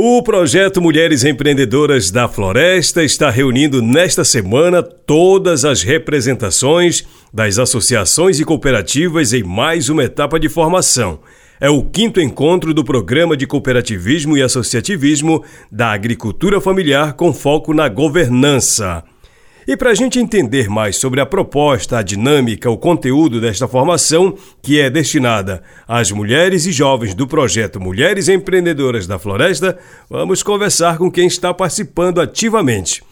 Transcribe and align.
O 0.00 0.22
projeto 0.22 0.80
Mulheres 0.80 1.24
Empreendedoras 1.24 2.08
da 2.08 2.28
Floresta 2.28 3.02
está 3.02 3.30
reunindo 3.30 3.82
nesta 3.82 4.22
semana 4.22 4.80
todas 4.80 5.64
as 5.64 5.82
representações 5.82 7.04
das 7.34 7.58
associações 7.58 8.38
e 8.38 8.44
cooperativas 8.44 9.32
em 9.32 9.42
mais 9.42 9.88
uma 9.88 10.04
etapa 10.04 10.38
de 10.38 10.48
formação. 10.48 11.18
É 11.60 11.68
o 11.68 11.82
quinto 11.82 12.20
encontro 12.20 12.72
do 12.72 12.84
Programa 12.84 13.36
de 13.36 13.44
Cooperativismo 13.44 14.38
e 14.38 14.42
Associativismo 14.42 15.42
da 15.68 15.90
Agricultura 15.90 16.60
Familiar 16.60 17.14
com 17.14 17.32
foco 17.32 17.74
na 17.74 17.88
governança. 17.88 19.02
E 19.68 19.76
para 19.76 19.90
a 19.90 19.94
gente 19.94 20.18
entender 20.18 20.66
mais 20.70 20.96
sobre 20.96 21.20
a 21.20 21.26
proposta, 21.26 21.98
a 21.98 22.02
dinâmica, 22.02 22.70
o 22.70 22.78
conteúdo 22.78 23.38
desta 23.38 23.68
formação, 23.68 24.34
que 24.62 24.80
é 24.80 24.88
destinada 24.88 25.62
às 25.86 26.10
mulheres 26.10 26.64
e 26.64 26.72
jovens 26.72 27.14
do 27.14 27.26
projeto 27.26 27.78
Mulheres 27.78 28.30
Empreendedoras 28.30 29.06
da 29.06 29.18
Floresta, 29.18 29.78
vamos 30.08 30.42
conversar 30.42 30.96
com 30.96 31.10
quem 31.10 31.26
está 31.26 31.52
participando 31.52 32.18
ativamente. 32.18 33.02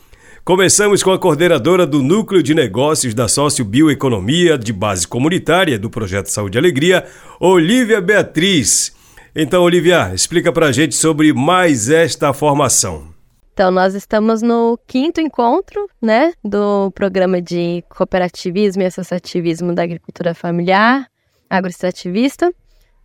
Começamos 0.43 1.03
com 1.03 1.11
a 1.11 1.19
coordenadora 1.19 1.85
do 1.85 2.01
Núcleo 2.01 2.41
de 2.41 2.55
Negócios 2.55 3.13
da 3.13 3.27
Sócio 3.27 3.63
Bioeconomia 3.63 4.57
de 4.57 4.73
Base 4.73 5.07
Comunitária 5.07 5.77
do 5.77 5.91
Projeto 5.91 6.31
Saúde 6.31 6.57
e 6.57 6.59
Alegria, 6.59 7.05
Olivia 7.39 8.01
Beatriz. 8.01 8.91
Então, 9.35 9.61
Olivia, 9.61 10.11
explica 10.11 10.51
para 10.51 10.65
a 10.65 10.71
gente 10.71 10.95
sobre 10.95 11.31
mais 11.33 11.87
esta 11.87 12.33
formação. 12.33 13.15
Então, 13.57 13.71
nós 13.71 13.95
estamos 13.95 14.43
no 14.43 14.77
quinto 14.85 15.19
encontro, 15.19 15.89
né, 15.99 16.31
do 16.43 16.91
programa 16.91 17.41
de 17.41 17.83
cooperativismo 17.89 18.83
e 18.83 18.85
associativismo 18.85 19.73
da 19.73 19.81
agricultura 19.81 20.35
familiar, 20.35 21.07
agroextrativista, 21.49 22.53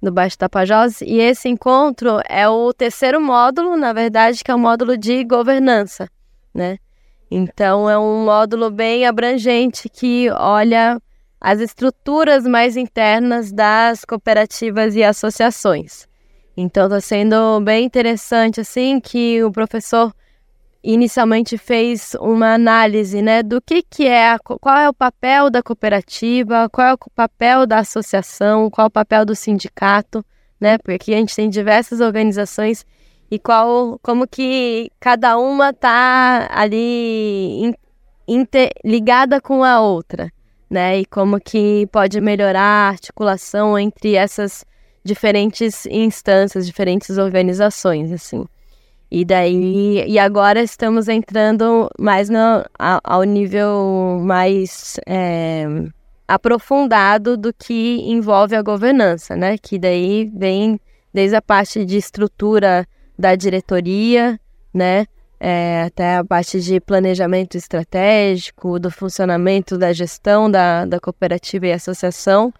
do 0.02 0.12
Baixo 0.12 0.36
Tapajós, 0.36 1.00
e 1.00 1.18
esse 1.20 1.48
encontro 1.48 2.20
é 2.28 2.46
o 2.46 2.70
terceiro 2.74 3.18
módulo, 3.18 3.78
na 3.78 3.94
verdade, 3.94 4.44
que 4.44 4.50
é 4.50 4.54
o 4.54 4.58
módulo 4.58 4.94
de 4.98 5.24
governança, 5.24 6.06
né? 6.54 6.76
Então, 7.30 7.88
é 7.88 7.98
um 7.98 8.22
módulo 8.22 8.70
bem 8.70 9.06
abrangente 9.06 9.88
que 9.88 10.28
olha 10.32 11.00
as 11.40 11.60
estruturas 11.60 12.44
mais 12.44 12.76
internas 12.76 13.50
das 13.50 14.04
cooperativas 14.04 14.94
e 14.96 15.02
associações. 15.02 16.06
Então, 16.54 16.84
está 16.88 17.00
sendo 17.00 17.58
bem 17.62 17.86
interessante, 17.86 18.60
assim, 18.60 19.00
que 19.00 19.42
o 19.42 19.50
professor 19.50 20.12
inicialmente 20.82 21.56
fez 21.56 22.16
uma 22.20 22.54
análise 22.54 23.22
né, 23.22 23.42
do 23.42 23.60
que, 23.60 23.82
que 23.82 24.06
é, 24.06 24.36
qual 24.38 24.76
é 24.76 24.88
o 24.88 24.94
papel 24.94 25.48
da 25.48 25.62
cooperativa, 25.62 26.68
qual 26.70 26.88
é 26.88 26.94
o 26.94 26.98
papel 27.14 27.66
da 27.66 27.78
associação, 27.78 28.68
qual 28.68 28.86
é 28.86 28.88
o 28.88 28.90
papel 28.90 29.24
do 29.24 29.34
sindicato, 29.34 30.24
né? 30.60 30.78
Porque 30.78 30.92
aqui 30.92 31.14
a 31.14 31.18
gente 31.18 31.36
tem 31.36 31.48
diversas 31.48 32.00
organizações 32.00 32.84
e 33.30 33.38
qual, 33.38 33.98
como 34.02 34.26
que 34.26 34.90
cada 35.00 35.38
uma 35.38 35.70
está 35.70 36.48
ali 36.50 37.74
interligada 38.26 39.40
com 39.40 39.64
a 39.64 39.80
outra, 39.80 40.30
né? 40.68 41.00
E 41.00 41.06
como 41.06 41.40
que 41.40 41.86
pode 41.92 42.20
melhorar 42.20 42.60
a 42.60 42.88
articulação 42.88 43.78
entre 43.78 44.14
essas 44.14 44.64
diferentes 45.04 45.86
instâncias, 45.86 46.66
diferentes 46.66 47.18
organizações, 47.18 48.12
assim. 48.12 48.44
E 49.14 49.26
daí, 49.26 50.06
e 50.08 50.18
agora 50.18 50.62
estamos 50.62 51.06
entrando 51.06 51.90
mais 51.98 52.30
no, 52.30 52.64
ao 52.78 53.24
nível 53.24 54.18
mais 54.24 54.98
é, 55.06 55.66
aprofundado 56.26 57.36
do 57.36 57.52
que 57.52 58.00
envolve 58.06 58.56
a 58.56 58.62
governança, 58.62 59.36
né? 59.36 59.58
Que 59.58 59.78
daí 59.78 60.32
vem 60.34 60.80
desde 61.12 61.36
a 61.36 61.42
parte 61.42 61.84
de 61.84 61.98
estrutura 61.98 62.88
da 63.18 63.36
diretoria, 63.36 64.40
né? 64.72 65.04
É, 65.38 65.82
até 65.88 66.16
a 66.16 66.24
parte 66.24 66.58
de 66.62 66.80
planejamento 66.80 67.54
estratégico, 67.54 68.80
do 68.80 68.90
funcionamento 68.90 69.76
da 69.76 69.92
gestão 69.92 70.50
da, 70.50 70.86
da 70.86 70.98
cooperativa 70.98 71.66
e 71.66 71.72
associação, 71.72 72.50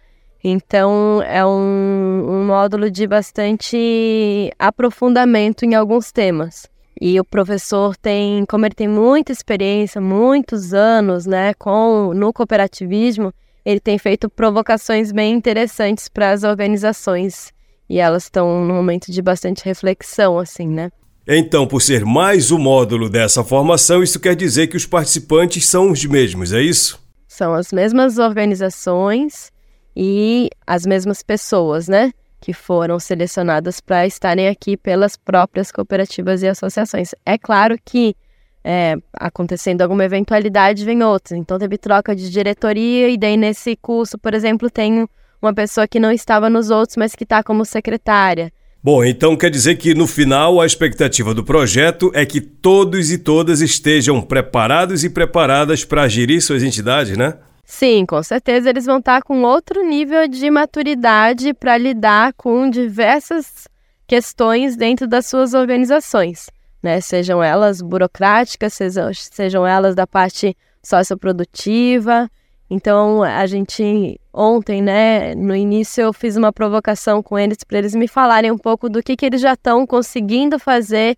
então, 0.45 1.23
é 1.23 1.45
um, 1.45 2.27
um 2.29 2.47
módulo 2.47 2.91
de 2.91 3.07
bastante 3.07 4.53
aprofundamento 4.59 5.65
em 5.65 5.75
alguns 5.75 6.11
temas. 6.11 6.67
E 7.01 7.19
o 7.19 7.25
professor 7.25 7.97
tem, 7.97 8.45
como 8.47 8.67
ele 8.67 8.75
tem 8.75 8.89
muita 8.89 9.33
experiência, 9.33 10.01
muitos 10.01 10.75
anos, 10.75 11.27
né, 11.27 11.55
com 11.55 12.13
no 12.15 12.33
cooperativismo, 12.33 13.33
ele 13.65 13.81
tem 13.81 13.99
feito 13.99 14.29
provocações 14.29 15.13
bem 15.13 15.33
interessantes 15.35 16.09
para 16.09 16.31
as 16.31 16.43
organizações 16.43 17.53
e 17.89 17.99
elas 17.99 18.25
estão 18.25 18.65
num 18.65 18.75
momento 18.75 19.13
de 19.13 19.21
bastante 19.21 19.65
reflexão, 19.65 20.39
assim, 20.39 20.67
né? 20.67 20.91
Então, 21.27 21.67
por 21.67 21.81
ser 21.81 22.05
mais 22.05 22.51
um 22.51 22.59
módulo 22.59 23.09
dessa 23.09 23.45
formação, 23.45 24.03
isso 24.03 24.19
quer 24.19 24.35
dizer 24.35 24.67
que 24.67 24.77
os 24.77 24.87
participantes 24.87 25.67
são 25.67 25.91
os 25.91 26.05
mesmos, 26.05 26.53
é 26.53 26.61
isso? 26.61 27.01
São 27.29 27.55
as 27.55 27.73
mesmas 27.73 28.19
organizações 28.19 29.53
e 29.97 30.51
as 30.67 30.87
mesmas 30.87 31.23
pessoas, 31.23 31.89
né? 31.89 32.13
Que 32.41 32.53
foram 32.53 32.99
selecionadas 32.99 33.81
para 33.81 34.07
estarem 34.07 34.49
aqui 34.49 34.77
pelas 34.77 35.17
próprias 35.17 35.71
cooperativas 35.71 36.43
e 36.43 36.49
associações. 36.49 37.15
É 37.25 37.39
claro 37.39 37.77
que 37.85 38.17
é, 38.65 38.97
acontecendo 39.15 39.83
alguma 39.83 40.05
eventualidade, 40.05 40.85
vem 40.85 41.03
outras. 41.03 41.39
Então, 41.39 41.59
teve 41.59 41.79
troca 41.79 42.15
de 42.15 42.31
diretoria, 42.31 43.09
e 43.09 43.19
daí 43.19 43.37
nesse 43.37 43.77
curso, 43.77 44.19
por 44.19 44.35
exemplo, 44.35 44.71
tem 44.71 45.07
uma 45.41 45.53
pessoa 45.53 45.89
que 45.89 45.99
não 45.99 46.13
estava 46.13 46.49
nos 46.49 46.71
outros, 46.71 46.97
mas 46.97 47.15
que 47.15 47.25
está 47.25 47.43
como 47.43 47.65
secretária. 47.65 48.53
Bom, 48.85 49.05
então 49.05 49.37
quer 49.37 49.49
dizer 49.49 49.77
que 49.77 49.95
no 49.95 50.09
final 50.09 50.61
a 50.61 50.67
expectativa 50.67 51.33
do 51.33 51.45
projeto 51.45 52.11
é 52.15 52.27
que 52.27 52.41
todos 52.41 53.13
e 53.13 53.19
todas 53.19 53.61
estejam 53.61 54.21
preparados 54.21 55.05
e 55.05 55.11
preparadas 55.11 55.85
para 55.85 56.09
gerir 56.09 56.43
suas 56.43 56.65
entidades, 56.65 57.17
né? 57.17 57.35
Sim, 57.75 58.05
com 58.05 58.23
certeza 58.23 58.69
eles 58.69 58.85
vão 58.85 58.99
estar 58.99 59.23
com 59.23 59.43
outro 59.45 59.83
nível 59.83 60.29
de 60.29 60.51
maturidade 60.51 61.55
para 61.55 61.79
lidar 61.79 62.35
com 62.35 62.69
diversas 62.69 63.67
questões 64.07 64.77
dentro 64.77 65.09
das 65.09 65.25
suas 65.27 65.55
organizações, 65.55 66.51
né? 66.83 67.01
Sejam 67.01 67.43
elas 67.43 67.81
burocráticas, 67.81 68.75
sejam, 68.75 69.11
sejam 69.15 69.67
elas 69.67 69.95
da 69.95 70.07
parte 70.07 70.55
socioprodutiva. 70.83 72.31
Então, 72.69 73.23
a 73.23 73.47
gente 73.47 74.21
ontem, 74.31 74.83
né, 74.83 75.35
no 75.35 75.57
início 75.57 76.03
eu 76.03 76.13
fiz 76.13 76.37
uma 76.37 76.53
provocação 76.53 77.23
com 77.23 77.39
eles 77.39 77.65
para 77.65 77.79
eles 77.79 77.95
me 77.95 78.07
falarem 78.07 78.51
um 78.51 78.59
pouco 78.59 78.87
do 78.91 79.03
que, 79.03 79.17
que 79.17 79.25
eles 79.25 79.41
já 79.41 79.55
estão 79.55 79.87
conseguindo 79.87 80.59
fazer 80.59 81.17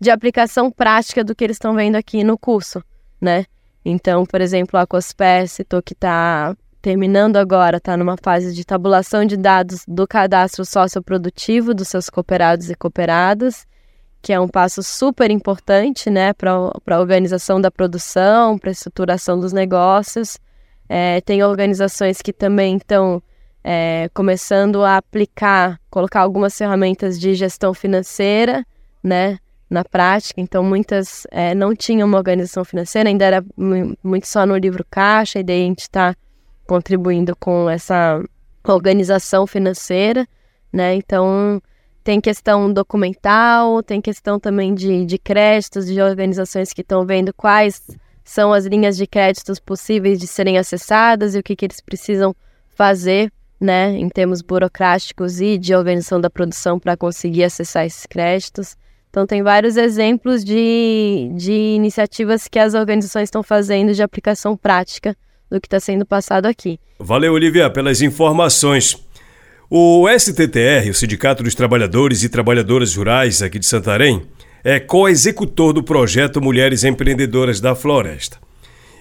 de 0.00 0.12
aplicação 0.12 0.70
prática 0.70 1.24
do 1.24 1.34
que 1.34 1.42
eles 1.42 1.56
estão 1.56 1.74
vendo 1.74 1.96
aqui 1.96 2.22
no 2.22 2.38
curso, 2.38 2.80
né? 3.20 3.44
Então, 3.88 4.26
por 4.26 4.40
exemplo, 4.40 4.80
a 4.80 4.84
COSPER 4.84 5.46
citou 5.46 5.80
que 5.80 5.92
está 5.92 6.56
terminando 6.82 7.36
agora, 7.36 7.76
está 7.76 7.96
numa 7.96 8.16
fase 8.20 8.52
de 8.52 8.64
tabulação 8.64 9.24
de 9.24 9.36
dados 9.36 9.84
do 9.86 10.08
cadastro 10.08 10.64
socioprodutivo 10.64 11.72
dos 11.72 11.86
seus 11.86 12.10
cooperados 12.10 12.68
e 12.68 12.74
cooperadas, 12.74 13.64
que 14.20 14.32
é 14.32 14.40
um 14.40 14.48
passo 14.48 14.82
super 14.82 15.30
importante 15.30 16.10
né, 16.10 16.32
para 16.32 16.50
a 16.50 16.98
organização 16.98 17.60
da 17.60 17.70
produção, 17.70 18.58
para 18.58 18.70
a 18.70 18.72
estruturação 18.72 19.38
dos 19.38 19.52
negócios. 19.52 20.36
É, 20.88 21.20
tem 21.20 21.44
organizações 21.44 22.20
que 22.20 22.32
também 22.32 22.78
estão 22.78 23.22
é, 23.62 24.10
começando 24.12 24.82
a 24.82 24.96
aplicar, 24.96 25.80
colocar 25.88 26.22
algumas 26.22 26.58
ferramentas 26.58 27.20
de 27.20 27.34
gestão 27.34 27.72
financeira, 27.72 28.66
né? 29.00 29.38
Na 29.68 29.84
prática, 29.84 30.40
então 30.40 30.62
muitas 30.62 31.26
é, 31.30 31.54
não 31.54 31.74
tinham 31.74 32.06
uma 32.06 32.18
organização 32.18 32.64
financeira, 32.64 33.08
ainda 33.08 33.24
era 33.24 33.44
muito 34.02 34.28
só 34.28 34.46
no 34.46 34.56
livro 34.56 34.84
caixa, 34.88 35.40
e 35.40 35.42
daí 35.42 35.62
a 35.62 35.66
gente 35.66 35.80
está 35.80 36.14
contribuindo 36.66 37.34
com 37.36 37.68
essa 37.68 38.22
organização 38.64 39.46
financeira, 39.46 40.26
né? 40.72 40.94
Então 40.94 41.60
tem 42.04 42.20
questão 42.20 42.72
documental, 42.72 43.82
tem 43.82 44.00
questão 44.00 44.38
também 44.38 44.72
de, 44.72 45.04
de 45.04 45.18
créditos, 45.18 45.86
de 45.86 46.00
organizações 46.00 46.72
que 46.72 46.82
estão 46.82 47.04
vendo 47.04 47.34
quais 47.34 47.82
são 48.24 48.52
as 48.52 48.64
linhas 48.64 48.96
de 48.96 49.06
créditos 49.06 49.58
possíveis 49.58 50.18
de 50.18 50.26
serem 50.26 50.58
acessadas 50.58 51.34
e 51.34 51.38
o 51.38 51.42
que, 51.42 51.56
que 51.56 51.64
eles 51.64 51.80
precisam 51.80 52.34
fazer, 52.68 53.32
né, 53.58 53.90
em 53.96 54.08
termos 54.08 54.42
burocráticos 54.42 55.40
e 55.40 55.56
de 55.58 55.74
organização 55.74 56.20
da 56.20 56.28
produção 56.28 56.78
para 56.78 56.96
conseguir 56.96 57.44
acessar 57.44 57.86
esses 57.86 58.06
créditos. 58.06 58.76
Então, 59.16 59.26
tem 59.26 59.42
vários 59.42 59.78
exemplos 59.78 60.44
de, 60.44 61.30
de 61.34 61.50
iniciativas 61.50 62.46
que 62.46 62.58
as 62.58 62.74
organizações 62.74 63.28
estão 63.28 63.42
fazendo 63.42 63.94
de 63.94 64.02
aplicação 64.02 64.54
prática 64.54 65.16
do 65.50 65.58
que 65.58 65.66
está 65.66 65.80
sendo 65.80 66.04
passado 66.04 66.44
aqui. 66.44 66.78
Valeu, 66.98 67.32
Olivia, 67.32 67.70
pelas 67.70 68.02
informações. 68.02 69.02
O 69.70 70.06
STTR, 70.06 70.90
o 70.90 70.94
Sindicato 70.94 71.42
dos 71.42 71.54
Trabalhadores 71.54 72.24
e 72.24 72.28
Trabalhadoras 72.28 72.94
Rurais 72.94 73.40
aqui 73.40 73.58
de 73.58 73.64
Santarém, 73.64 74.20
é 74.62 74.78
co-executor 74.78 75.72
do 75.72 75.82
projeto 75.82 76.38
Mulheres 76.38 76.84
Empreendedoras 76.84 77.58
da 77.58 77.74
Floresta. 77.74 78.36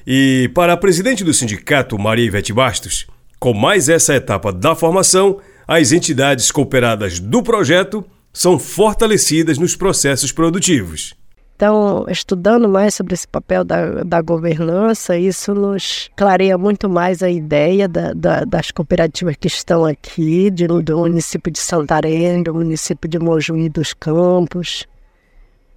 E 0.08 0.50
para 0.56 0.72
a 0.72 0.78
presidente 0.78 1.26
do 1.26 1.34
sindicato, 1.34 2.00
Maria 2.00 2.24
Ivete 2.24 2.54
Bastos, 2.54 3.06
com 3.38 3.54
mais 3.54 3.90
essa 3.90 4.16
etapa 4.16 4.54
da 4.54 4.76
formação, 4.76 5.42
as 5.68 5.92
entidades 5.92 6.52
cooperadas 6.52 7.20
do 7.20 7.44
projeto 7.44 8.06
são 8.36 8.60
fortalecidas 8.60 9.58
nos 9.58 9.78
processos 9.78 10.32
produtivos. 10.32 11.16
Então, 11.56 12.06
estudando 12.10 12.68
mais 12.68 12.94
sobre 12.94 13.14
esse 13.14 13.26
papel 13.26 13.64
da, 13.64 14.04
da 14.04 14.22
governança, 14.22 15.18
isso 15.18 15.54
nos 15.56 16.10
clareia 16.14 16.58
muito 16.58 16.90
mais 16.90 17.24
a 17.24 17.30
ideia 17.30 17.88
da, 17.88 18.12
da, 18.12 18.44
das 18.44 18.72
cooperativas 18.72 19.38
que 19.38 19.48
estão 19.48 19.86
aqui, 19.86 20.52
de, 20.52 20.68
do 20.68 20.98
município 20.98 21.50
de 21.50 21.60
Santarém, 21.60 22.44
do 22.44 22.54
município 22.54 23.10
de 23.10 23.18
Mojuí 23.18 23.70
dos 23.70 23.94
Campos, 23.94 24.86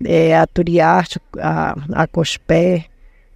é, 0.05 0.37
a 0.37 0.45
Turiarte, 0.49 1.21
a, 1.39 1.77
a 1.93 2.09
Cospé, 2.09 2.87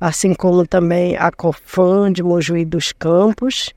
assim 0.00 0.34
como 0.34 0.66
também 0.66 1.16
a 1.16 1.30
Cofan 1.30 2.12
de 2.12 2.24
Mojuí 2.24 2.64
dos 2.64 2.90
Campos, 2.90 3.72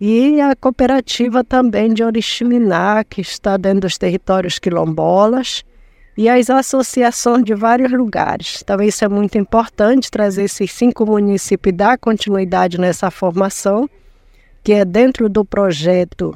e 0.00 0.40
a 0.40 0.54
cooperativa 0.54 1.42
também 1.42 1.92
de 1.92 2.04
Oriximiná, 2.04 3.02
que 3.02 3.20
está 3.20 3.56
dentro 3.56 3.80
dos 3.80 3.96
territórios 3.96 4.58
quilombolas, 4.58 5.64
e 6.16 6.28
as 6.28 6.48
associações 6.48 7.44
de 7.44 7.54
vários 7.54 7.92
lugares. 7.92 8.60
Então, 8.62 8.80
isso 8.80 9.04
é 9.04 9.08
muito 9.08 9.36
importante, 9.36 10.10
trazer 10.10 10.44
esses 10.44 10.72
cinco 10.72 11.04
municípios 11.04 11.72
e 11.72 11.76
dar 11.76 11.98
continuidade 11.98 12.78
nessa 12.78 13.10
formação, 13.10 13.88
que 14.64 14.72
é 14.72 14.84
dentro 14.84 15.28
do 15.28 15.44
projeto 15.44 16.34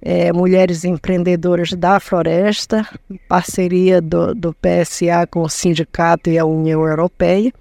é, 0.00 0.32
Mulheres 0.32 0.84
Empreendedoras 0.84 1.72
da 1.74 2.00
Floresta, 2.00 2.86
parceria 3.28 4.00
do, 4.00 4.34
do 4.34 4.54
PSA 4.54 5.26
com 5.30 5.42
o 5.42 5.48
sindicato 5.48 6.30
e 6.30 6.38
a 6.38 6.46
União 6.46 6.82
Europeia. 6.86 7.52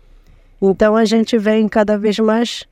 Então, 0.62 0.96
a 0.96 1.04
gente 1.04 1.38
vem 1.38 1.68
cada 1.68 1.98
vez 1.98 2.18
mais 2.20 2.66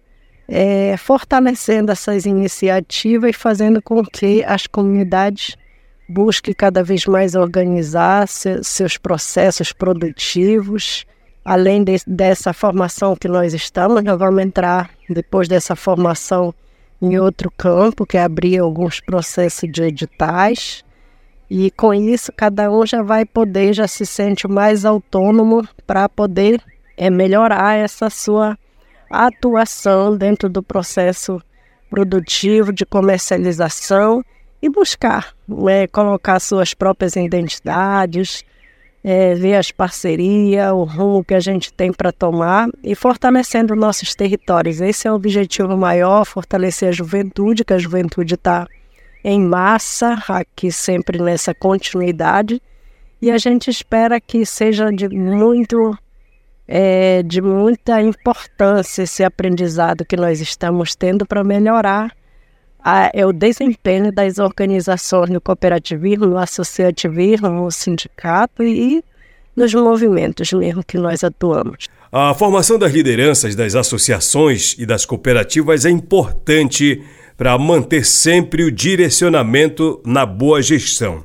é, 0.47 0.95
fortalecendo 0.97 1.91
essas 1.91 2.25
iniciativas 2.25 3.31
e 3.31 3.33
fazendo 3.33 3.81
com 3.81 4.03
que 4.03 4.43
as 4.43 4.65
comunidades 4.65 5.57
busque 6.07 6.53
cada 6.53 6.83
vez 6.83 7.05
mais 7.05 7.35
organizar 7.35 8.27
se, 8.27 8.63
seus 8.63 8.97
processos 8.97 9.73
produtivos. 9.73 11.05
Além 11.43 11.83
de, 11.83 11.97
dessa 12.05 12.53
formação 12.53 13.15
que 13.15 13.27
nós 13.27 13.53
estamos, 13.53 14.03
nós 14.03 14.17
vamos 14.17 14.43
entrar 14.43 14.89
depois 15.09 15.47
dessa 15.47 15.75
formação 15.75 16.53
em 17.01 17.17
outro 17.19 17.51
campo, 17.55 18.05
que 18.05 18.17
é 18.17 18.23
abrir 18.23 18.57
alguns 18.57 18.99
processos 18.99 19.69
de 19.71 19.83
editais. 19.83 20.83
E 21.49 21.71
com 21.71 21.93
isso, 21.93 22.31
cada 22.35 22.69
um 22.69 22.85
já 22.85 23.01
vai 23.01 23.23
poder, 23.23 23.73
já 23.73 23.87
se 23.87 24.05
sente 24.05 24.47
mais 24.47 24.83
autônomo 24.83 25.65
para 25.85 26.09
poder 26.09 26.61
é, 26.97 27.09
melhorar 27.09 27.75
essa 27.75 28.09
sua 28.09 28.57
atuação 29.09 30.17
dentro 30.17 30.49
do 30.49 30.61
processo 30.61 31.41
produtivo 31.89 32.73
de 32.73 32.85
comercialização 32.85 34.23
e 34.61 34.69
buscar 34.69 35.33
é, 35.69 35.87
colocar 35.87 36.39
suas 36.39 36.73
próprias 36.73 37.15
identidades, 37.15 38.43
é, 39.03 39.33
ver 39.35 39.55
as 39.55 39.71
parcerias, 39.71 40.71
o 40.71 40.83
rumo 40.83 41.23
que 41.23 41.33
a 41.33 41.39
gente 41.39 41.71
tem 41.71 41.93
para 41.93 42.11
tomar 42.11 42.67
e 42.83 42.93
fortalecendo 42.95 43.75
nossos 43.75 44.13
territórios. 44.13 44.81
Esse 44.81 45.07
é 45.07 45.11
o 45.11 45.15
objetivo 45.15 45.77
maior, 45.77 46.25
fortalecer 46.25 46.89
a 46.89 46.91
juventude, 46.91 47.63
que 47.63 47.73
a 47.73 47.77
juventude 47.77 48.33
está 48.33 48.67
em 49.23 49.41
massa, 49.41 50.21
aqui 50.27 50.71
sempre 50.71 51.21
nessa 51.21 51.53
continuidade, 51.53 52.61
e 53.21 53.31
a 53.31 53.37
gente 53.37 53.69
espera 53.69 54.19
que 54.19 54.45
seja 54.45 54.91
de 54.91 55.09
muito 55.09 55.97
é, 56.67 57.23
de 57.23 57.41
muita 57.41 58.01
importância 58.01 59.03
esse 59.03 59.23
aprendizado 59.23 60.03
que 60.03 60.17
nós 60.17 60.41
estamos 60.41 60.95
tendo 60.95 61.25
para 61.25 61.43
melhorar 61.43 62.11
a, 62.83 63.09
é 63.13 63.25
o 63.25 63.31
desempenho 63.31 64.11
das 64.11 64.37
organizações 64.37 65.29
no 65.29 65.39
cooperativismo, 65.39 66.25
no 66.25 66.37
associativismo, 66.37 67.49
no 67.49 67.71
sindicato 67.71 68.63
e 68.63 69.03
nos 69.55 69.73
movimentos 69.73 70.51
mesmo 70.53 70.83
que 70.83 70.97
nós 70.97 71.23
atuamos. 71.23 71.87
A 72.11 72.33
formação 72.33 72.77
das 72.77 72.93
lideranças 72.93 73.55
das 73.55 73.75
associações 73.75 74.75
e 74.77 74.85
das 74.85 75.05
cooperativas 75.05 75.85
é 75.85 75.89
importante 75.89 77.03
para 77.35 77.57
manter 77.57 78.05
sempre 78.05 78.63
o 78.63 78.71
direcionamento 78.71 80.01
na 80.05 80.25
boa 80.25 80.61
gestão. 80.61 81.23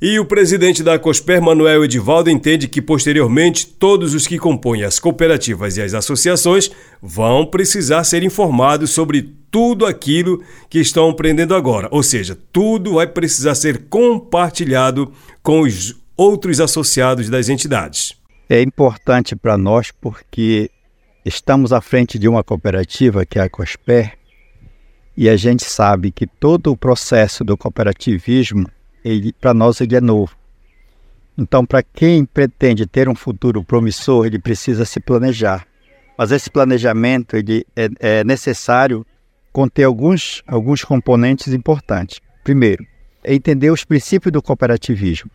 E 0.00 0.18
o 0.18 0.26
presidente 0.26 0.82
da 0.82 0.98
COSPER, 0.98 1.40
Manuel 1.40 1.82
Edivaldo, 1.82 2.28
entende 2.28 2.68
que 2.68 2.82
posteriormente 2.82 3.66
todos 3.66 4.12
os 4.12 4.26
que 4.26 4.38
compõem 4.38 4.82
as 4.82 4.98
cooperativas 4.98 5.78
e 5.78 5.82
as 5.82 5.94
associações 5.94 6.70
vão 7.00 7.46
precisar 7.46 8.04
ser 8.04 8.22
informados 8.22 8.90
sobre 8.90 9.34
tudo 9.50 9.86
aquilo 9.86 10.44
que 10.68 10.78
estão 10.78 11.08
aprendendo 11.08 11.54
agora. 11.54 11.88
Ou 11.90 12.02
seja, 12.02 12.36
tudo 12.52 12.94
vai 12.94 13.06
precisar 13.06 13.54
ser 13.54 13.86
compartilhado 13.88 15.10
com 15.42 15.62
os 15.62 15.96
outros 16.14 16.60
associados 16.60 17.30
das 17.30 17.48
entidades. 17.48 18.14
É 18.50 18.60
importante 18.60 19.34
para 19.34 19.56
nós 19.56 19.90
porque 19.98 20.70
estamos 21.24 21.72
à 21.72 21.80
frente 21.80 22.18
de 22.18 22.28
uma 22.28 22.44
cooperativa 22.44 23.24
que 23.24 23.38
é 23.38 23.42
a 23.42 23.48
COSPER 23.48 24.12
e 25.16 25.26
a 25.26 25.36
gente 25.36 25.64
sabe 25.64 26.10
que 26.10 26.26
todo 26.26 26.70
o 26.70 26.76
processo 26.76 27.42
do 27.42 27.56
cooperativismo 27.56 28.66
para 29.40 29.54
nós 29.54 29.80
ele 29.80 29.96
é 29.96 30.00
novo. 30.00 30.36
Então, 31.38 31.66
para 31.66 31.82
quem 31.82 32.24
pretende 32.24 32.86
ter 32.86 33.08
um 33.08 33.14
futuro 33.14 33.62
promissor, 33.62 34.26
ele 34.26 34.38
precisa 34.38 34.84
se 34.84 34.98
planejar. 34.98 35.66
Mas 36.16 36.32
esse 36.32 36.50
planejamento 36.50 37.36
ele 37.36 37.66
é, 37.76 37.88
é 38.00 38.24
necessário 38.24 39.06
conter 39.52 39.84
alguns, 39.84 40.42
alguns 40.46 40.82
componentes 40.82 41.52
importantes. 41.52 42.20
Primeiro, 42.42 42.86
é 43.22 43.34
entender 43.34 43.70
os 43.70 43.84
princípios 43.84 44.32
do 44.32 44.42
cooperativismo. 44.42 45.30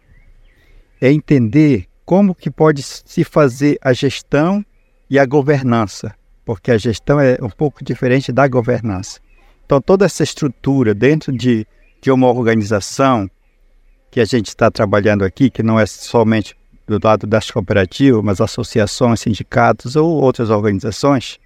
É 0.99 1.11
entender 1.11 1.87
como 2.05 2.33
que 2.33 2.49
pode 2.49 2.81
se 2.83 3.23
fazer 3.23 3.77
a 3.81 3.93
gestão 3.93 4.65
e 5.09 5.19
a 5.19 5.25
governança, 5.25 6.15
porque 6.43 6.71
a 6.71 6.77
gestão 6.77 7.19
é 7.19 7.37
um 7.41 7.49
pouco 7.49 7.83
diferente 7.83 8.31
da 8.31 8.47
governança. 8.47 9.19
Então, 9.65 9.79
toda 9.79 10.05
essa 10.05 10.23
estrutura 10.23 10.93
dentro 10.93 11.31
de, 11.31 11.65
de 12.01 12.11
uma 12.11 12.27
organização, 12.27 13.29
que 14.11 14.19
a 14.19 14.25
gente 14.25 14.49
está 14.49 14.69
trabalhando 14.69 15.23
aqui, 15.23 15.49
que 15.49 15.63
não 15.63 15.79
é 15.79 15.85
somente 15.85 16.55
do 16.85 16.99
lado 17.01 17.25
das 17.25 17.49
cooperativas, 17.49 18.21
mas 18.21 18.41
associações, 18.41 19.21
sindicatos 19.21 19.95
ou 19.95 20.21
outras 20.21 20.49
organizações, 20.49 21.39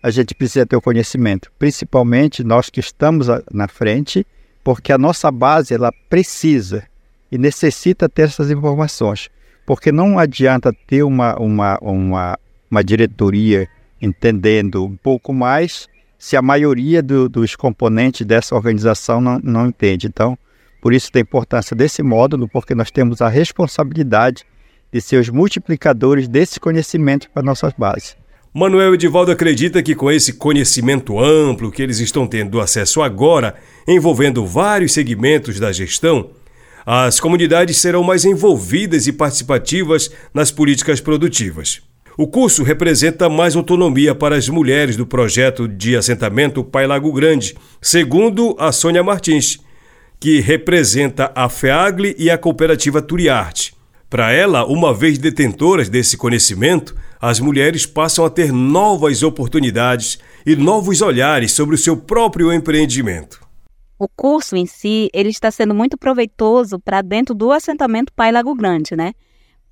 a 0.00 0.10
gente 0.10 0.34
precisa 0.34 0.64
ter 0.64 0.76
o 0.76 0.80
conhecimento, 0.80 1.50
principalmente 1.58 2.44
nós 2.44 2.70
que 2.70 2.80
estamos 2.80 3.26
na 3.50 3.66
frente, 3.66 4.24
porque 4.62 4.92
a 4.92 4.98
nossa 4.98 5.30
base 5.30 5.74
ela 5.74 5.92
precisa 6.08 6.84
e 7.30 7.36
necessita 7.36 8.08
ter 8.08 8.22
essas 8.22 8.50
informações, 8.50 9.28
porque 9.66 9.90
não 9.90 10.18
adianta 10.18 10.72
ter 10.86 11.02
uma, 11.02 11.36
uma, 11.36 11.78
uma, 11.80 12.38
uma 12.70 12.84
diretoria 12.84 13.68
entendendo 14.00 14.84
um 14.84 14.96
pouco 14.96 15.32
mais 15.32 15.88
se 16.18 16.36
a 16.36 16.42
maioria 16.42 17.02
do, 17.02 17.28
dos 17.28 17.56
componentes 17.56 18.24
dessa 18.24 18.54
organização 18.54 19.20
não, 19.20 19.40
não 19.42 19.66
entende. 19.66 20.06
Então, 20.06 20.38
por 20.82 20.92
isso 20.92 21.12
da 21.12 21.20
importância 21.20 21.76
desse 21.76 22.02
módulo, 22.02 22.48
porque 22.48 22.74
nós 22.74 22.90
temos 22.90 23.22
a 23.22 23.28
responsabilidade 23.28 24.44
de 24.92 25.00
ser 25.00 25.18
os 25.18 25.28
multiplicadores 25.28 26.26
desse 26.26 26.58
conhecimento 26.58 27.30
para 27.30 27.40
nossas 27.40 27.72
bases. 27.78 28.16
Manuel 28.52 28.92
Edivaldo 28.92 29.30
acredita 29.30 29.80
que 29.80 29.94
com 29.94 30.10
esse 30.10 30.34
conhecimento 30.34 31.18
amplo 31.18 31.70
que 31.70 31.80
eles 31.80 32.00
estão 32.00 32.26
tendo 32.26 32.60
acesso 32.60 33.00
agora, 33.00 33.54
envolvendo 33.86 34.44
vários 34.44 34.92
segmentos 34.92 35.60
da 35.60 35.72
gestão, 35.72 36.30
as 36.84 37.20
comunidades 37.20 37.78
serão 37.78 38.02
mais 38.02 38.24
envolvidas 38.24 39.06
e 39.06 39.12
participativas 39.12 40.10
nas 40.34 40.50
políticas 40.50 41.00
produtivas. 41.00 41.80
O 42.18 42.26
curso 42.26 42.64
representa 42.64 43.28
mais 43.30 43.54
autonomia 43.54 44.16
para 44.16 44.36
as 44.36 44.48
mulheres 44.48 44.96
do 44.96 45.06
projeto 45.06 45.68
de 45.68 45.96
assentamento 45.96 46.64
Pai 46.64 46.88
Lago 46.88 47.10
Grande, 47.12 47.54
segundo 47.80 48.56
a 48.58 48.72
Sônia 48.72 49.02
Martins 49.02 49.60
que 50.22 50.38
representa 50.38 51.32
a 51.34 51.48
FEAGLE 51.48 52.14
e 52.16 52.30
a 52.30 52.38
cooperativa 52.38 53.02
Turiarte. 53.02 53.74
Para 54.08 54.30
ela, 54.30 54.64
uma 54.64 54.94
vez 54.94 55.18
detentoras 55.18 55.88
desse 55.88 56.16
conhecimento, 56.16 56.96
as 57.20 57.40
mulheres 57.40 57.86
passam 57.86 58.24
a 58.24 58.30
ter 58.30 58.52
novas 58.52 59.24
oportunidades 59.24 60.20
e 60.46 60.54
novos 60.54 61.02
olhares 61.02 61.50
sobre 61.50 61.74
o 61.74 61.78
seu 61.78 61.96
próprio 61.96 62.52
empreendimento. 62.52 63.44
O 63.98 64.06
curso 64.06 64.54
em 64.54 64.64
si, 64.64 65.10
ele 65.12 65.30
está 65.30 65.50
sendo 65.50 65.74
muito 65.74 65.98
proveitoso 65.98 66.78
para 66.78 67.02
dentro 67.02 67.34
do 67.34 67.50
assentamento 67.50 68.12
Pai 68.12 68.30
Lago 68.30 68.54
Grande, 68.54 68.94
né? 68.94 69.14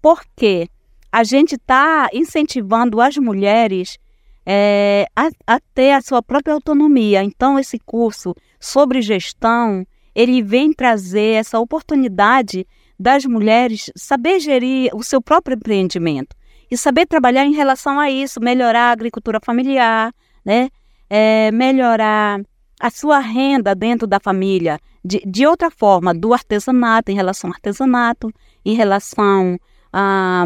Porque 0.03 0.67
a 1.13 1.23
gente 1.23 1.55
está 1.55 2.09
incentivando 2.13 3.01
as 3.01 3.17
mulheres 3.17 3.99
é, 4.45 5.07
a, 5.15 5.29
a 5.47 5.61
ter 5.73 5.93
a 5.93 6.01
sua 6.01 6.21
própria 6.21 6.55
autonomia. 6.55 7.23
Então, 7.23 7.57
esse 7.57 7.79
curso 7.79 8.35
sobre 8.59 9.01
gestão, 9.01 9.87
ele 10.15 10.43
vem 10.43 10.73
trazer 10.73 11.35
essa 11.35 11.59
oportunidade 11.59 12.67
das 12.99 13.25
mulheres 13.25 13.91
saber 13.97 14.41
gerir 14.41 14.91
o 14.95 15.03
seu 15.03 15.23
próprio 15.23 15.55
empreendimento 15.55 16.37
e 16.71 16.77
saber 16.77 17.07
trabalhar 17.07 17.45
em 17.45 17.55
relação 17.55 17.99
a 17.99 18.11
isso, 18.11 18.41
melhorar 18.41 18.89
a 18.89 18.93
agricultura 18.93 19.41
familiar, 19.43 20.13
né? 20.45 20.69
É, 21.09 21.51
melhorar 21.51 22.41
a 22.79 22.91
sua 22.91 23.19
renda 23.19 23.75
dentro 23.75 24.07
da 24.07 24.21
família 24.21 24.79
de, 25.05 25.21
de 25.27 25.47
outra 25.47 25.71
forma, 25.71 26.15
do 26.15 26.33
artesanato, 26.33 27.11
em 27.11 27.15
relação 27.15 27.51
ao 27.51 27.55
artesanato, 27.55 28.33
em 28.65 28.75
relação 28.75 29.59
a, 29.93 30.45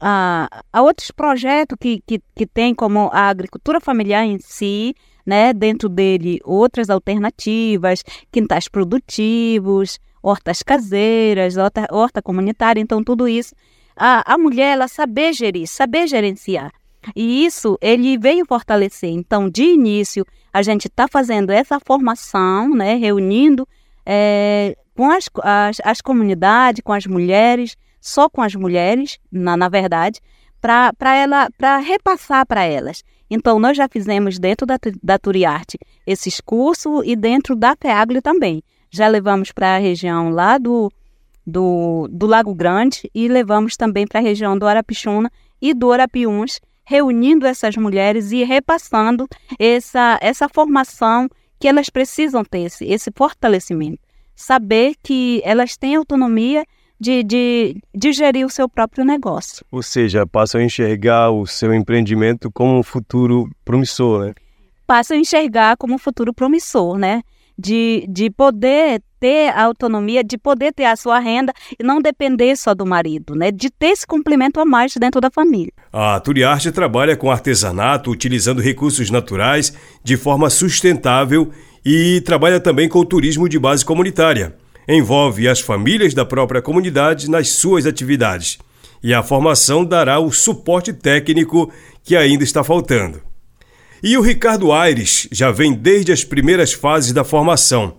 a, 0.00 0.48
a 0.72 0.82
outros 0.82 1.10
projetos 1.10 1.76
que, 1.80 2.02
que, 2.06 2.20
que 2.34 2.46
tem 2.46 2.74
como 2.74 3.10
a 3.12 3.28
agricultura 3.28 3.80
familiar 3.80 4.24
em 4.24 4.38
si, 4.38 4.94
né, 5.24 5.52
dentro 5.52 5.88
dele 5.88 6.40
outras 6.44 6.90
alternativas, 6.90 8.02
quintais 8.30 8.68
produtivos, 8.68 9.98
hortas 10.22 10.62
caseiras, 10.62 11.56
horta, 11.56 11.86
horta 11.90 12.22
comunitária, 12.22 12.80
então 12.80 13.02
tudo 13.02 13.26
isso. 13.26 13.54
A, 13.96 14.34
a 14.34 14.38
mulher, 14.38 14.72
ela 14.72 14.88
saber 14.88 15.32
gerir, 15.32 15.66
saber 15.66 16.06
gerenciar. 16.06 16.72
E 17.16 17.44
isso 17.44 17.76
ele 17.80 18.16
veio 18.16 18.46
fortalecer. 18.46 19.10
Então, 19.10 19.50
de 19.50 19.64
início, 19.64 20.24
a 20.52 20.62
gente 20.62 20.86
está 20.86 21.08
fazendo 21.08 21.50
essa 21.50 21.80
formação, 21.80 22.68
né, 22.70 22.94
reunindo 22.94 23.66
é, 24.06 24.76
com 24.96 25.10
as, 25.10 25.28
as, 25.42 25.80
as, 25.82 26.00
comunidades, 26.00 26.82
com 26.84 26.92
as 26.92 27.06
mulheres, 27.06 27.76
só 28.00 28.28
com 28.28 28.42
as 28.42 28.54
mulheres, 28.54 29.18
na, 29.30 29.56
na 29.56 29.68
verdade, 29.68 30.20
para 30.60 31.16
ela 31.16 31.48
para 31.58 31.78
repassar 31.78 32.46
para 32.46 32.62
elas. 32.62 33.02
Então, 33.34 33.58
nós 33.58 33.78
já 33.78 33.88
fizemos 33.88 34.38
dentro 34.38 34.66
da, 34.66 34.78
da 35.02 35.18
Turiarte 35.18 35.78
esses 36.06 36.38
cursos 36.38 37.02
e 37.02 37.16
dentro 37.16 37.56
da 37.56 37.74
FEAGLE 37.74 38.20
também. 38.20 38.62
Já 38.90 39.08
levamos 39.08 39.50
para 39.50 39.76
a 39.76 39.78
região 39.78 40.28
lá 40.28 40.58
do, 40.58 40.92
do, 41.46 42.06
do 42.12 42.26
Lago 42.26 42.54
Grande 42.54 43.10
e 43.14 43.28
levamos 43.28 43.74
também 43.74 44.06
para 44.06 44.20
a 44.20 44.22
região 44.22 44.58
do 44.58 44.66
Arapixuna 44.66 45.32
e 45.62 45.72
do 45.72 45.90
Arapiuns, 45.90 46.60
reunindo 46.84 47.46
essas 47.46 47.74
mulheres 47.74 48.32
e 48.32 48.44
repassando 48.44 49.26
essa, 49.58 50.18
essa 50.20 50.46
formação 50.46 51.26
que 51.58 51.66
elas 51.66 51.88
precisam 51.88 52.44
ter, 52.44 52.64
esse, 52.66 52.84
esse 52.84 53.10
fortalecimento. 53.16 54.02
Saber 54.36 54.92
que 55.02 55.40
elas 55.42 55.74
têm 55.74 55.96
autonomia 55.96 56.66
de, 57.02 57.24
de, 57.24 57.82
de 57.92 58.12
gerir 58.12 58.46
o 58.46 58.50
seu 58.50 58.68
próprio 58.68 59.04
negócio. 59.04 59.66
Ou 59.72 59.82
seja, 59.82 60.24
passam 60.24 60.60
a 60.60 60.64
enxergar 60.64 61.32
o 61.32 61.44
seu 61.44 61.74
empreendimento 61.74 62.48
como 62.48 62.78
um 62.78 62.82
futuro 62.82 63.50
promissor, 63.64 64.26
né? 64.26 64.34
Passam 64.86 65.16
a 65.16 65.20
enxergar 65.20 65.76
como 65.76 65.94
um 65.94 65.98
futuro 65.98 66.32
promissor, 66.32 66.96
né? 66.96 67.22
De, 67.58 68.06
de 68.08 68.30
poder 68.30 69.02
ter 69.18 69.48
a 69.48 69.64
autonomia, 69.64 70.22
de 70.22 70.38
poder 70.38 70.72
ter 70.72 70.84
a 70.84 70.94
sua 70.94 71.18
renda 71.18 71.52
e 71.76 71.82
não 71.82 72.00
depender 72.00 72.54
só 72.56 72.72
do 72.72 72.86
marido, 72.86 73.34
né? 73.34 73.50
De 73.50 73.68
ter 73.68 73.88
esse 73.88 74.06
complemento 74.06 74.60
a 74.60 74.64
mais 74.64 74.94
dentro 74.96 75.20
da 75.20 75.28
família. 75.28 75.72
A 75.92 76.20
Turiarte 76.20 76.70
trabalha 76.70 77.16
com 77.16 77.32
artesanato, 77.32 78.12
utilizando 78.12 78.62
recursos 78.62 79.10
naturais 79.10 79.76
de 80.04 80.16
forma 80.16 80.48
sustentável 80.48 81.50
e 81.84 82.20
trabalha 82.20 82.60
também 82.60 82.88
com 82.88 83.00
o 83.00 83.04
turismo 83.04 83.48
de 83.48 83.58
base 83.58 83.84
comunitária 83.84 84.61
envolve 84.88 85.48
as 85.48 85.60
famílias 85.60 86.14
da 86.14 86.24
própria 86.24 86.62
comunidade 86.62 87.30
nas 87.30 87.48
suas 87.50 87.86
atividades. 87.86 88.58
E 89.02 89.12
a 89.12 89.22
formação 89.22 89.84
dará 89.84 90.18
o 90.18 90.30
suporte 90.30 90.92
técnico 90.92 91.72
que 92.04 92.16
ainda 92.16 92.44
está 92.44 92.62
faltando. 92.62 93.20
E 94.02 94.16
o 94.16 94.20
Ricardo 94.20 94.72
Aires 94.72 95.28
já 95.30 95.50
vem 95.50 95.72
desde 95.72 96.12
as 96.12 96.24
primeiras 96.24 96.72
fases 96.72 97.12
da 97.12 97.22
formação. 97.22 97.94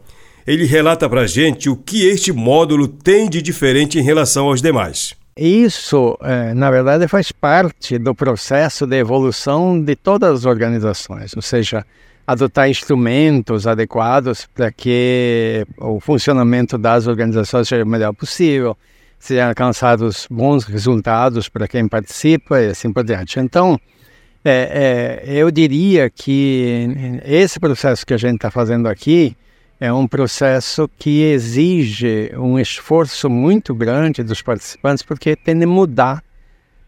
Ele 0.45 0.65
relata 0.65 1.07
para 1.07 1.25
gente 1.25 1.69
o 1.69 1.75
que 1.77 2.05
este 2.05 2.33
módulo 2.33 2.87
tem 2.87 3.29
de 3.29 3.41
diferente 3.41 3.97
em 3.97 4.01
relação 4.01 4.47
aos 4.47 4.61
demais. 4.61 5.15
Isso, 5.35 6.17
é, 6.21 6.53
na 6.53 6.69
verdade, 6.69 7.07
faz 7.07 7.31
parte 7.31 7.97
do 7.97 8.13
processo 8.13 8.85
de 8.85 8.97
evolução 8.97 9.81
de 9.81 9.95
todas 9.95 10.39
as 10.39 10.45
organizações, 10.45 11.35
ou 11.35 11.41
seja, 11.41 11.83
adotar 12.25 12.69
instrumentos 12.69 13.65
adequados 13.65 14.47
para 14.53 14.71
que 14.71 15.65
o 15.77 15.99
funcionamento 15.99 16.77
das 16.77 17.07
organizações 17.07 17.67
seja 17.67 17.83
o 17.83 17.87
melhor 17.87 18.13
possível, 18.13 18.77
sejam 19.17 19.49
alcançados 19.49 20.27
bons 20.29 20.65
resultados 20.65 21.49
para 21.49 21.67
quem 21.67 21.87
participa 21.87 22.61
e 22.61 22.69
assim 22.69 22.93
por 22.93 23.03
diante. 23.03 23.39
Então, 23.39 23.79
é, 24.45 25.23
é, 25.25 25.33
eu 25.33 25.49
diria 25.49 26.09
que 26.09 27.21
esse 27.25 27.59
processo 27.59 28.05
que 28.05 28.13
a 28.13 28.17
gente 28.17 28.35
está 28.35 28.51
fazendo 28.51 28.87
aqui 28.87 29.35
é 29.83 29.91
um 29.91 30.07
processo 30.07 30.89
que 30.97 31.23
exige 31.23 32.31
um 32.37 32.57
esforço 32.57 33.29
muito 33.29 33.75
grande 33.75 34.23
dos 34.23 34.41
participantes, 34.41 35.03
porque 35.03 35.35
tem 35.35 35.59
de 35.59 35.65
mudar 35.65 36.23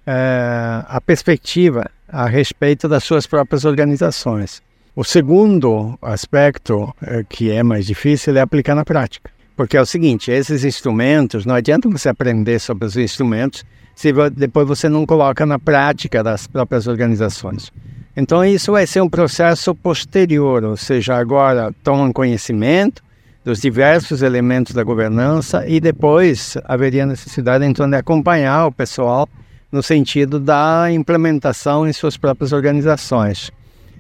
é, 0.08 0.82
a 0.88 1.02
perspectiva 1.06 1.92
a 2.08 2.26
respeito 2.26 2.88
das 2.88 3.04
suas 3.04 3.28
próprias 3.28 3.66
organizações. 3.66 4.64
O 4.96 5.04
segundo 5.04 6.00
aspecto 6.02 6.96
eh, 7.02 7.26
que 7.28 7.52
é 7.52 7.62
mais 7.64 7.86
difícil 7.86 8.38
é 8.38 8.40
aplicar 8.40 8.76
na 8.76 8.86
prática. 8.86 9.30
Porque 9.58 9.76
é 9.76 9.82
o 9.82 9.86
seguinte, 9.86 10.32
esses 10.32 10.64
instrumentos, 10.64 11.46
não 11.46 11.56
adianta 11.56 11.90
você 11.90 12.08
aprender 12.08 12.60
sobre 12.60 12.86
os 12.86 12.96
instrumentos 12.96 13.66
se 13.94 14.14
depois 14.32 14.66
você 14.66 14.88
não 14.88 15.06
coloca 15.06 15.46
na 15.46 15.60
prática 15.60 16.24
das 16.24 16.48
próprias 16.48 16.88
organizações. 16.88 17.74
Então 18.16 18.46
isso 18.46 18.72
vai 18.72 18.88
ser 18.88 19.02
um 19.02 19.10
processo 19.10 19.76
posterior, 19.76 20.64
ou 20.64 20.78
seja, 20.78 21.16
agora 21.16 21.74
tomam 21.84 22.14
conhecimento 22.14 23.04
dos 23.44 23.60
diversos 23.60 24.22
elementos 24.22 24.74
da 24.74 24.84
governança 24.84 25.68
e 25.68 25.80
depois 25.80 26.58
haveria 26.64 27.06
necessidade 27.06 27.66
então 27.66 27.90
de 27.90 27.96
acompanhar 27.96 28.68
o 28.68 28.72
pessoal 28.72 29.28
no 29.72 29.84
sentido 29.84 30.40
da 30.40 30.88
implementação 30.92 31.88
em 31.88 31.92
suas 31.92 32.16
próprias 32.16 32.54
organizações. 32.54 33.52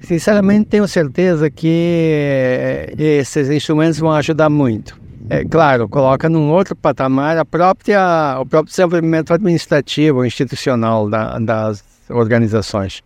Sinceramente, 0.01 0.69
tenho 0.69 0.87
certeza 0.87 1.49
que 1.49 2.09
eh, 2.13 2.93
esses 2.97 3.49
instrumentos 3.49 3.99
vão 3.99 4.11
ajudar 4.13 4.49
muito. 4.49 4.97
É 5.29 5.43
claro, 5.43 5.89
coloca 5.89 6.29
num 6.29 6.51
outro 6.51 6.75
patamar 6.75 7.37
a 7.37 7.43
própria, 7.43 8.37
o 8.39 8.45
próprio 8.45 8.69
desenvolvimento 8.69 9.33
administrativo, 9.33 10.23
institucional 10.23 11.09
da, 11.09 11.39
das 11.39 11.83
organizações. 12.09 13.03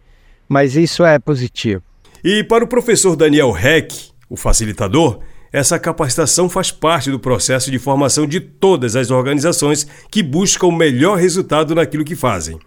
Mas 0.49 0.75
isso 0.75 1.05
é 1.05 1.19
positivo. 1.19 1.83
E 2.23 2.43
para 2.43 2.63
o 2.63 2.67
professor 2.67 3.15
Daniel 3.15 3.55
Heck, 3.55 4.09
o 4.29 4.35
facilitador, 4.35 5.19
essa 5.53 5.79
capacitação 5.79 6.49
faz 6.49 6.71
parte 6.71 7.09
do 7.09 7.19
processo 7.19 7.71
de 7.71 7.79
formação 7.79 8.27
de 8.27 8.39
todas 8.39 8.95
as 8.95 9.09
organizações 9.11 9.87
que 10.11 10.21
buscam 10.21 10.67
o 10.67 10.71
melhor 10.71 11.17
resultado 11.17 11.73
naquilo 11.73 12.03
que 12.03 12.15
fazem. 12.15 12.59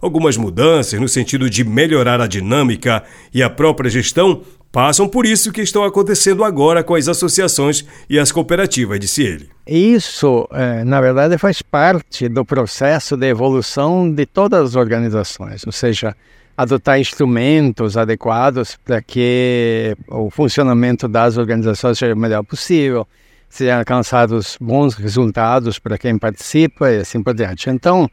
Algumas 0.00 0.36
mudanças 0.36 0.98
no 0.98 1.08
sentido 1.08 1.50
de 1.50 1.62
melhorar 1.62 2.20
a 2.20 2.26
dinâmica 2.26 3.02
e 3.34 3.42
a 3.42 3.50
própria 3.50 3.90
gestão 3.90 4.42
passam 4.72 5.08
por 5.08 5.26
isso 5.26 5.52
que 5.52 5.60
estão 5.60 5.84
acontecendo 5.84 6.44
agora 6.44 6.82
com 6.82 6.94
as 6.94 7.08
associações 7.08 7.84
e 8.08 8.18
as 8.18 8.32
cooperativas, 8.32 8.98
disse 8.98 9.22
ele. 9.22 9.50
Isso, 9.66 10.48
é, 10.52 10.84
na 10.84 11.00
verdade, 11.00 11.36
faz 11.36 11.60
parte 11.60 12.28
do 12.28 12.44
processo 12.44 13.16
de 13.16 13.26
evolução 13.26 14.10
de 14.10 14.24
todas 14.24 14.70
as 14.70 14.76
organizações, 14.76 15.66
ou 15.66 15.72
seja, 15.72 16.16
adotar 16.60 17.00
instrumentos 17.00 17.96
adequados 17.96 18.76
para 18.84 19.00
que 19.00 19.96
o 20.06 20.28
funcionamento 20.28 21.08
das 21.08 21.38
organizações 21.38 21.98
seja 21.98 22.12
o 22.12 22.18
melhor 22.18 22.42
possível, 22.42 23.08
sejam 23.48 23.78
alcançados 23.78 24.58
bons 24.60 24.94
resultados 24.94 25.78
para 25.78 25.96
quem 25.96 26.18
participa 26.18 26.90
e 26.90 26.98
assim 27.00 27.22
por 27.22 27.32
diante. 27.32 27.70
Então, 27.70 28.10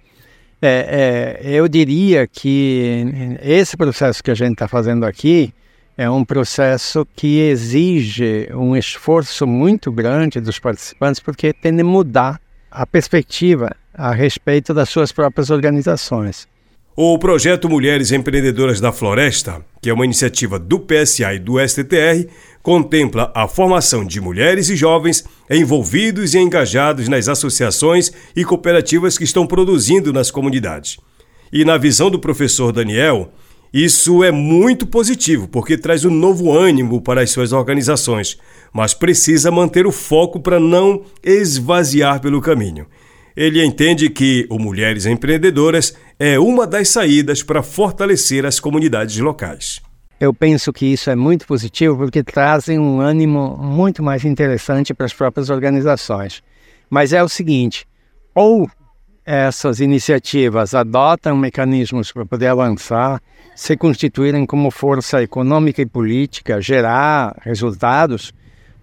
é, 0.61 1.39
é, 1.43 1.49
eu 1.51 1.67
diria 1.67 2.25
que 2.25 3.37
esse 3.41 3.75
processo 3.75 4.23
que 4.23 4.31
a 4.31 4.35
gente 4.35 4.53
está 4.53 4.67
fazendo 4.67 5.05
aqui 5.05 5.53
é 5.97 6.09
um 6.09 6.23
processo 6.23 7.05
que 7.17 7.39
exige 7.39 8.47
um 8.53 8.77
esforço 8.77 9.45
muito 9.45 9.91
grande 9.91 10.39
dos 10.39 10.57
participantes, 10.57 11.19
porque 11.19 11.51
tem 11.51 11.75
de 11.75 11.83
mudar 11.83 12.39
a 12.71 12.85
perspectiva 12.85 13.75
a 13.93 14.13
respeito 14.13 14.73
das 14.73 14.87
suas 14.87 15.11
próprias 15.11 15.49
organizações. 15.49 16.47
O 16.99 17.15
projeto 17.19 17.69
Mulheres 17.69 18.11
Empreendedoras 18.11 18.81
da 18.81 18.91
Floresta, 18.91 19.63
que 19.79 19.87
é 19.87 19.93
uma 19.93 20.03
iniciativa 20.03 20.57
do 20.57 20.79
PSA 20.79 21.35
e 21.35 21.37
do 21.37 21.59
STTR, 21.59 22.27
contempla 22.63 23.31
a 23.35 23.47
formação 23.47 24.03
de 24.03 24.19
mulheres 24.19 24.67
e 24.67 24.75
jovens 24.75 25.23
envolvidos 25.47 26.33
e 26.33 26.39
engajados 26.39 27.07
nas 27.07 27.29
associações 27.29 28.11
e 28.35 28.43
cooperativas 28.43 29.15
que 29.15 29.23
estão 29.23 29.45
produzindo 29.45 30.11
nas 30.11 30.31
comunidades. 30.31 30.97
E 31.53 31.63
na 31.63 31.77
visão 31.77 32.09
do 32.09 32.17
professor 32.17 32.71
Daniel, 32.71 33.31
isso 33.71 34.23
é 34.23 34.31
muito 34.31 34.87
positivo, 34.87 35.47
porque 35.47 35.77
traz 35.77 36.03
um 36.03 36.09
novo 36.09 36.51
ânimo 36.51 36.99
para 36.99 37.21
as 37.21 37.29
suas 37.29 37.53
organizações, 37.53 38.39
mas 38.73 38.95
precisa 38.95 39.51
manter 39.51 39.85
o 39.85 39.91
foco 39.91 40.39
para 40.39 40.59
não 40.59 41.03
esvaziar 41.23 42.19
pelo 42.19 42.41
caminho. 42.41 42.87
Ele 43.37 43.63
entende 43.63 44.09
que 44.09 44.47
o 44.49 44.57
Mulheres 44.57 45.05
Empreendedoras 45.05 45.95
é 46.17 46.39
uma 46.39 46.65
das 46.65 46.89
saídas 46.89 47.43
para 47.43 47.61
fortalecer 47.61 48.47
as 48.47 48.59
comunidades 48.59 49.15
locais. 49.19 49.79
Eu 50.19 50.33
penso 50.33 50.73
que 50.73 50.87
isso 50.87 51.11
é 51.11 51.15
muito 51.15 51.45
positivo 51.45 51.95
porque 51.97 52.23
trazem 52.23 52.79
um 52.79 52.99
ânimo 52.99 53.55
muito 53.55 54.01
mais 54.01 54.25
interessante 54.25 54.91
para 54.91 55.05
as 55.05 55.13
próprias 55.13 55.51
organizações. 55.51 56.41
Mas 56.89 57.13
é 57.13 57.21
o 57.21 57.29
seguinte: 57.29 57.85
ou 58.33 58.67
essas 59.23 59.81
iniciativas 59.81 60.73
adotam 60.73 61.37
mecanismos 61.37 62.11
para 62.11 62.25
poder 62.25 62.47
avançar, 62.47 63.21
se 63.55 63.77
constituírem 63.77 64.47
como 64.47 64.71
força 64.71 65.21
econômica 65.21 65.79
e 65.79 65.85
política, 65.85 66.59
gerar 66.59 67.35
resultados, 67.41 68.33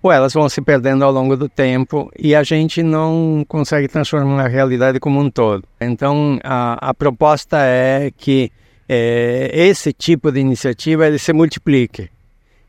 ou 0.04 0.12
elas 0.12 0.34
vão 0.34 0.50
se 0.50 0.60
perdendo 0.60 1.02
ao 1.02 1.10
longo 1.10 1.34
do 1.34 1.48
tempo 1.48 2.12
e 2.18 2.34
a 2.34 2.42
gente 2.42 2.82
não 2.82 3.42
consegue 3.48 3.88
transformar 3.88 4.44
a 4.44 4.48
realidade 4.48 5.00
como 5.00 5.18
um 5.18 5.30
todo. 5.30 5.64
Então, 5.80 6.38
a, 6.44 6.90
a 6.90 6.92
proposta 6.92 7.56
é 7.60 8.12
que 8.14 8.52
é, 8.86 9.50
esse 9.54 9.94
tipo 9.94 10.30
de 10.30 10.40
iniciativa 10.40 11.06
ele 11.06 11.18
se 11.18 11.32
multiplique. 11.32 12.10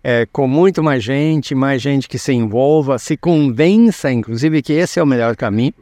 É, 0.01 0.25
com 0.31 0.47
muito 0.47 0.81
mais 0.81 1.03
gente, 1.03 1.53
mais 1.53 1.81
gente 1.81 2.07
que 2.07 2.17
se 2.17 2.31
envolva, 2.31 2.97
se 2.97 3.17
convença, 3.17 4.09
inclusive, 4.09 4.61
que 4.61 4.71
esse 4.71 4.97
é 5.01 5.03
o 5.03 5.05
melhor 5.05 5.35
caminho, 5.35 5.73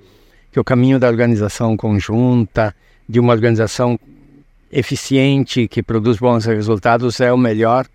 que 0.52 0.60
o 0.60 0.64
caminho 0.64 0.98
da 0.98 1.08
organização 1.08 1.78
conjunta, 1.78 2.74
de 3.08 3.20
uma 3.20 3.32
organização 3.32 4.00
eficiente, 4.72 5.68
que 5.68 5.84
produz 5.84 6.18
bons 6.18 6.46
resultados, 6.46 7.20
é 7.20 7.32
o 7.32 7.38
melhor 7.38 7.86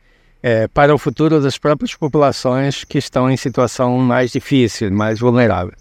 é, 0.42 0.68
para 0.68 0.94
o 0.94 0.98
futuro 0.98 1.40
das 1.40 1.58
próprias 1.58 1.94
populações 1.94 2.84
que 2.84 2.98
estão 2.98 3.30
em 3.30 3.36
situação 3.36 3.98
mais 3.98 4.32
difícil, 4.32 4.90
mais 4.92 5.18
vulnerável. 5.18 5.74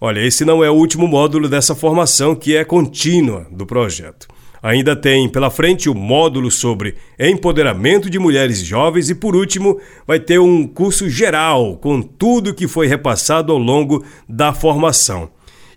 Olha, 0.00 0.20
esse 0.20 0.44
não 0.44 0.62
é 0.62 0.70
o 0.70 0.74
último 0.74 1.06
módulo 1.06 1.48
dessa 1.48 1.74
formação 1.74 2.34
que 2.34 2.56
é 2.56 2.64
contínua 2.64 3.46
do 3.50 3.64
projeto. 3.64 4.26
Ainda 4.62 4.96
tem 4.96 5.28
pela 5.28 5.50
frente 5.50 5.90
o 5.90 5.94
módulo 5.94 6.50
sobre 6.50 6.96
empoderamento 7.18 8.08
de 8.08 8.18
mulheres 8.18 8.58
jovens 8.64 9.10
e, 9.10 9.14
por 9.14 9.36
último, 9.36 9.78
vai 10.06 10.18
ter 10.18 10.38
um 10.38 10.66
curso 10.66 11.08
geral 11.08 11.76
com 11.76 12.00
tudo 12.00 12.54
que 12.54 12.66
foi 12.66 12.86
repassado 12.86 13.52
ao 13.52 13.58
longo 13.58 14.02
da 14.26 14.54
formação. 14.54 15.28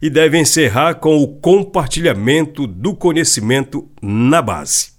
E 0.01 0.09
deve 0.09 0.39
encerrar 0.39 0.95
com 0.95 1.21
o 1.21 1.27
compartilhamento 1.27 2.65
do 2.65 2.95
conhecimento 2.95 3.87
na 4.01 4.41
base. 4.41 4.96